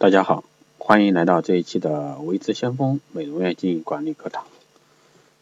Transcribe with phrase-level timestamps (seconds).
[0.00, 0.44] 大家好，
[0.78, 4.44] 欢迎来到这一期的维持先锋美容院经营管理课堂。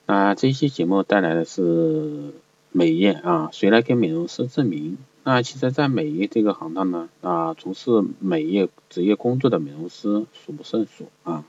[0.06, 2.32] 那这一期节目带来的是
[2.72, 4.96] 美业啊，谁来给美容师证明？
[5.24, 11.44] 那其实，在美业这个行当呢，啊，从事美业职业工作的美容师数不胜数啊。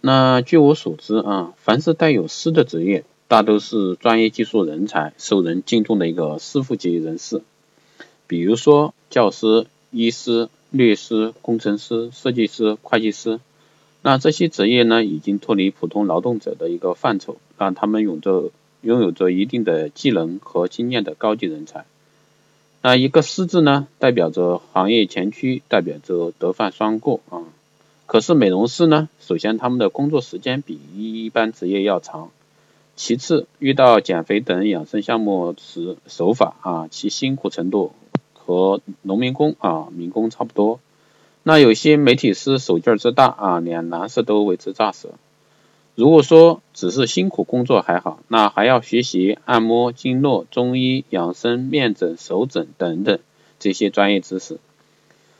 [0.00, 7.42] 那据我所知啊，凡是带有师的职业，大都是专业技术人才，受人敬重的一个师傅级人士。
[8.28, 10.48] 比如说教师、医师。
[10.70, 13.40] 律师、工程师、设计师、会计师，
[14.02, 18.50] 那这些职业呢，已经脱离普通劳动者的一个范畴，让他们有着
[18.82, 21.84] 拥有着一定的技能和经验的高级人才。
[22.82, 27.42] 那一个师字呢，代表着行业前驱，代表着德范双过啊。
[28.06, 32.30] 可是美容师呢，首先他们的工作时间比一般职业要长，
[32.96, 37.92] 其次遇到减肥等养生项目时，手法啊，其辛苦程度。
[38.50, 40.80] 和农民工啊民工差不多，
[41.44, 45.10] 那有些媒体师手劲儿之大啊，连男士都为之炸舌。
[45.94, 53.20] 如果说只是辛苦工作还好，那还要学习按摩、经络、中医、养生、面诊、手诊等等
[53.60, 54.58] 这些专业知识，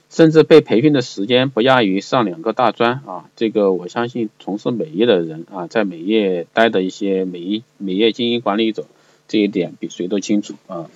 [0.08, 3.28] 甚至被培训的时间不亚于上两个大专啊。
[3.34, 8.86] 这个我相信从事美业的人啊，在美业待的一些美美业经营管理者，
[9.26, 10.88] 这一点比谁都清楚啊。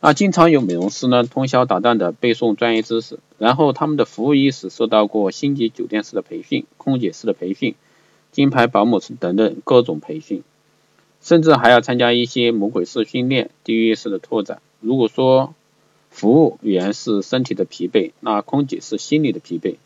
[0.00, 7.74] 那经常有美容师呢通宵达旦的背诵专业知识，然后他们的服务意识受到过星级酒店式的培训、空姐式的培训、
[8.30, 10.42] 金牌保姆等等各种培训，
[11.22, 14.60] 甚至还要参加一些魔鬼式训练、地狱式的拓展。
[14.80, 15.54] 如果说
[16.10, 19.76] 服务员是身体的疲惫，那空姐是心理的疲惫，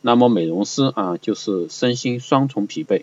[0.00, 3.02] 那么美容师啊就是身心双重疲惫。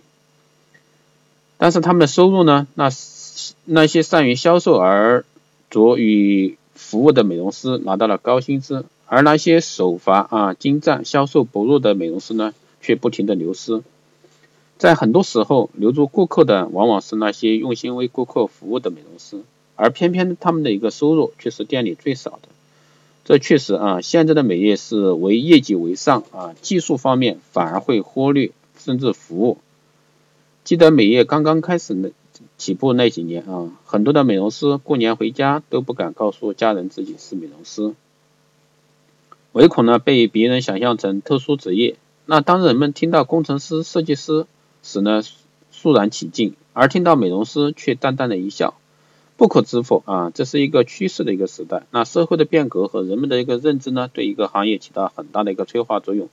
[1.58, 2.66] 但是他们的收入呢？
[2.74, 2.90] 那
[3.66, 5.26] 那些善于销售而
[5.72, 13.82] 着与服务的美容师拿到了高薪资，而那些手法啊精湛、销售薄弱的美容师呢，却不停的流失。
[14.78, 19.42] 在很多时候，留住顾客的往往是那些用心为顾客服务的美容师，
[19.78, 22.50] 而偏偏他们的一个收入却是店里最少的。
[23.24, 29.58] 这确实啊，现在的美业是为业绩为上啊，技术方面反而会忽略甚至服务。
[30.66, 32.10] 记得美业刚刚开始那。
[32.58, 37.94] 起步那几年啊，很多的美容师过年回家都不敢告诉家人自己是美容师，
[39.52, 41.96] 唯恐呢被别人想象成特殊职业。
[42.26, 44.46] 那当人们听到工程师、设计师
[44.84, 45.22] 时呢，
[45.72, 48.76] 肃然起敬，而听到美容师却淡淡的一笑。
[49.38, 51.84] 不可知否啊，这是一个趋势的一个时代。
[51.90, 56.30] 那社会的变革和人们的一个认知呢，对一个行业起到很大的一个催化作用。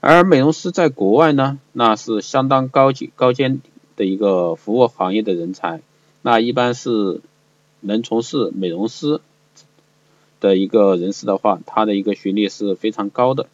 [0.00, 3.60] 而美容师在国外呢，那是相当高级、高尖。
[3.96, 5.80] 的一个服务行业的人才，
[6.22, 7.20] 那一般是
[7.80, 9.20] 能从事美容师
[10.40, 13.46] 的一个人士的话，他的一个学历是非常高的。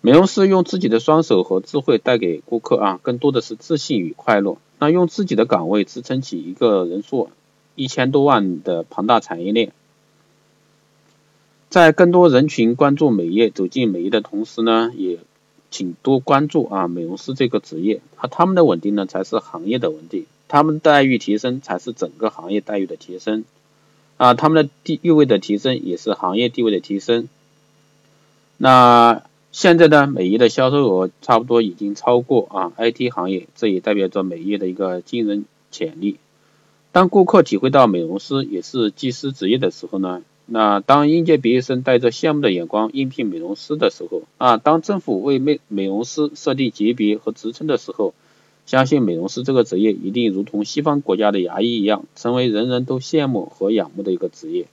[0.00, 4.58] 美容师用自己的双手和智慧带给顾客啊，更多的是自信与快乐。
[4.78, 7.30] 那用自己的岗位支撑起一个人数
[7.74, 9.72] 一千多万的庞大产业链，
[11.70, 15.18] 在更多人群关注美业、走进美业的同时呢，也。
[15.74, 23.42] 请多关注啊，美容师这个职业，啊，他们的稳定呢才是行业的稳定，他们待遇提升才是整个行业待遇的提升，
[24.16, 27.28] 啊，他们的地地位的提升也是行业地位的提升。
[28.56, 36.18] 那现在呢，美业的销售额差不多已经超过啊 IT 行业，这也代表着美业的一个惊人潜力。
[36.92, 40.22] 当顾客体会到美容师也是技师职业的时候呢？
[40.46, 48.12] 那当应届毕业生带着羡慕的眼光应聘美容师的时候，啊，当政府为美美容师设定级别和职称的时候，
[48.66, 54.66] 相信美容师这个职业一定如同西方国家的牙医一样，成为人人都羡慕和仰慕的一个职业。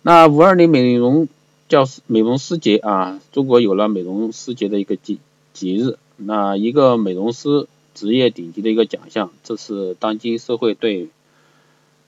[0.00, 1.28] 那五二零美容
[1.68, 5.18] 教师美容师节啊，中国有了美容师节的一个节
[5.52, 11.08] 节日，那一个美容师职业顶级的一个奖项，这是当今社会对。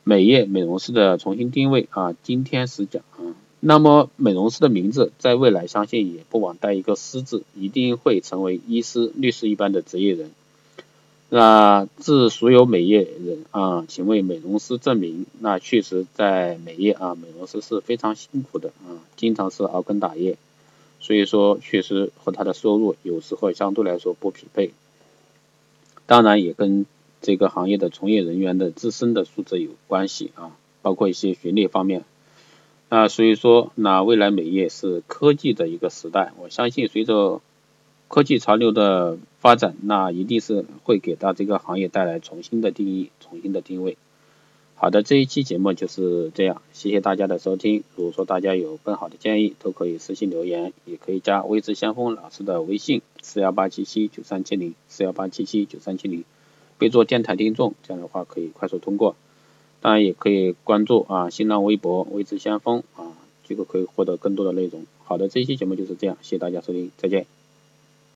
[0.04, 10.32] 美业美容师的重新定位啊，今天是讲啊，那么美容师的名字在未来相信也不枉带一个师字，一定会成为医师、律师一般的职业人。
[11.28, 20.36] 那致所有美业人啊，请为美容师证明，那确实在美业啊，美容师是非常辛苦的啊，经常是熬更打夜，
[20.98, 24.72] 所以说确实和他的收入有时候相对来说不匹配，
[26.06, 26.86] 当然也跟。
[27.22, 32.04] 这个行业的从业人员的自身的素质有关系啊，包括一些学历方面
[32.90, 37.40] 那，所以说那未来美业是科技的一个时代，我相信随着
[38.08, 43.96] 科技潮流的发展，那一定是会给到这个行业带来重新的定义、重新的定位。
[44.74, 47.84] 好的，这一期节目就是这样，谢谢大家的收听。
[47.94, 56.24] 如果说大家有更好的建议，都可以私信留言，也可以加微知先锋老师的微信四幺八七七九三七零四幺八七七九三七零，
[56.82, 59.14] 可以做电台听众，这样的话可以快速通过。
[59.80, 63.14] 当然也可以关注啊新浪微博微知先锋啊，
[63.44, 64.84] 这个可以获得更多的内容。
[65.04, 67.24] 好的，这一期节目就是这样，谢谢大家收听，再见。